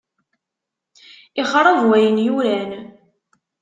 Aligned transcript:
Ixṛeb 1.41 1.79
wayen 1.89 2.17
yuran. 2.25 2.71